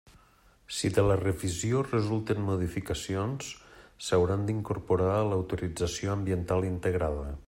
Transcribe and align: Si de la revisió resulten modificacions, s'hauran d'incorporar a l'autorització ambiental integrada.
Si 0.77 0.89
de 0.93 1.01
la 1.09 1.17
revisió 1.19 1.81
resulten 1.87 2.41
modificacions, 2.47 3.51
s'hauran 4.07 4.47
d'incorporar 4.49 5.11
a 5.19 5.23
l'autorització 5.35 6.17
ambiental 6.19 6.71
integrada. 6.75 7.33